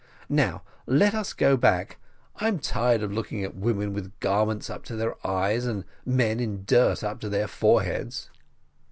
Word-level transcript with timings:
Now 0.29 0.63
let 0.87 1.13
us 1.13 1.31
go 1.31 1.55
back: 1.55 1.99
I'm 2.37 2.57
tired 2.57 3.03
of 3.03 3.11
looking 3.13 3.43
at 3.43 3.53
women 3.55 3.95
in 3.95 4.11
garments 4.19 4.67
up 4.67 4.83
to 4.85 4.95
their 4.95 5.13
eyes, 5.27 5.67
and 5.67 5.85
men 6.07 6.39
in 6.39 6.65
dirt 6.65 7.03
up 7.03 7.19
to 7.19 7.29
their 7.29 7.47
foreheads." 7.47 8.31